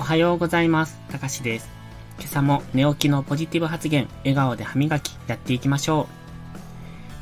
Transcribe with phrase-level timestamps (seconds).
[0.00, 0.98] おはようございます。
[1.10, 1.68] たかしです。
[2.18, 6.08] 今朝も寝起きのポジティブ発言、笑顔で歯磨きやっていきましょ
[6.54, 6.56] う。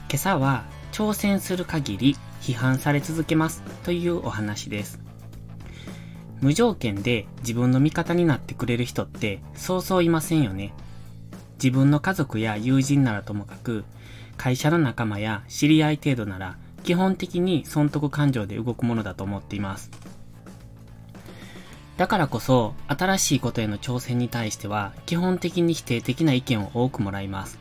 [0.09, 5.00] 今朝は挑戦する限り批判され続けますというお話です。
[6.41, 10.72] 無条件で自分の味方になってくれる人ってそうそういませんよね。
[11.61, 13.85] 自分の家族や友人ならともかく、
[14.36, 19.90] 会社の仲間や知り合い程度なら基本的に損得感情で動くものだと思っています。
[21.98, 27.58] だからこそ、新しいことへの挑戦に対しては、基本的に否定的な意見を多くもらいます。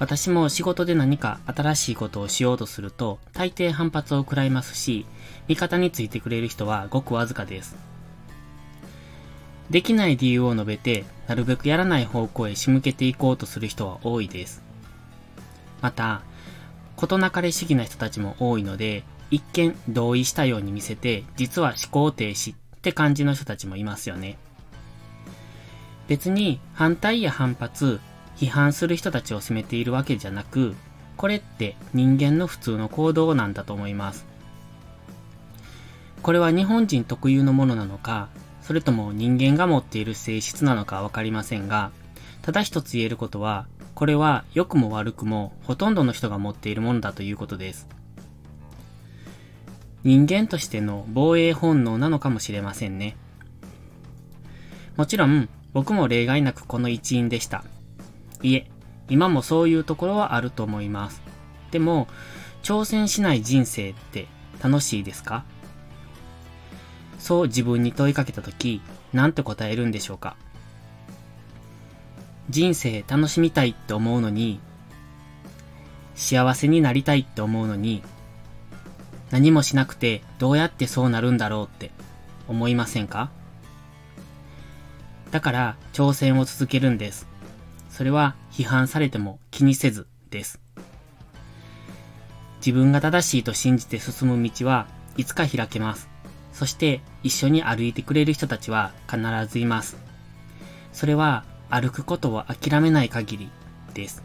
[0.00, 5.06] 私も仕事で何か新しいことをしようとすると、大抵反発を食らいますし、
[5.46, 7.76] 味方についてくれる人はごくわずかです。
[9.70, 14.60] できない理由を述べて、なるべくやらない方向へ仕向けていこうとする人は多いです。
[15.80, 16.22] また、
[16.96, 24.38] 事なかれ主義な人たちも多いので、一見同意したように見せて、実は思考停止って感じの人たちもいますよね。
[26.08, 28.00] 別に反対や反発、
[28.38, 30.74] 批判する人たちを責めているわけじゃなく、
[31.18, 34.24] これって人間の普通の行動なんだと思います。
[36.22, 38.28] これは日本人特有のものなのか、
[38.62, 41.90] それとも人間が持っている性質なのかわかりませんが、
[42.40, 47.86] ただ一つ言えることは、これは良くも悪くもほとんどの人が持っているものだということです。
[50.02, 53.16] 人間としての防衛本能なのかもしれませんね。
[54.96, 57.64] もちろん、僕も例外なくこの一員でした。
[58.42, 58.70] いえ、
[59.08, 61.22] 今もそういうところはあると思います。
[61.70, 62.08] でも、
[62.62, 64.26] 挑戦しない人生って
[64.62, 65.44] 楽しいですか？
[67.18, 68.80] そう自分に問いかけたとき、
[69.12, 70.36] なんて答えるんでしょうか？
[72.48, 74.60] 人生楽しみたいって思うのに、
[76.14, 78.02] 幸せになりたいって思うのに、
[79.30, 81.90] 何もしなくてどうやってそうなるんだろうって
[82.48, 83.30] 思いませんか？
[85.30, 87.28] だから挑戦を続けるんです。
[87.90, 90.60] それは批判されても気にせずです。
[92.64, 96.08] 自分が正しいと信じて進む道はいつか開けます。
[96.52, 99.96] そして一緒に歩いてくれる人たちは必ずいます。
[100.92, 103.50] それは歩くことを諦めない限り
[103.94, 104.22] です。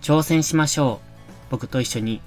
[0.00, 1.06] 挑戦しましょう。
[1.50, 2.20] 僕と一緒に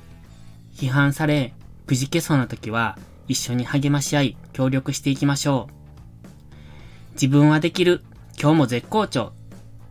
[0.75, 1.53] 批判され、
[1.87, 2.97] くじけそうな時は、
[3.27, 7.13] 一緒に励まし合い、協力していきましょう。
[7.13, 8.03] 自分はできる、
[8.39, 9.33] 今日も絶好調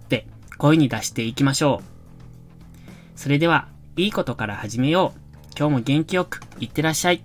[0.04, 0.26] って
[0.58, 3.18] 声に出していきましょう。
[3.18, 5.20] それでは、いいことから始めよう。
[5.58, 7.22] 今日も元気よく、いってらっしゃい。